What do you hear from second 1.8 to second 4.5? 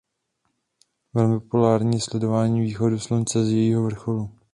je sledování východu slunce z jejího vrcholu.